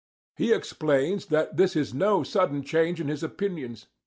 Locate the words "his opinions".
3.07-3.85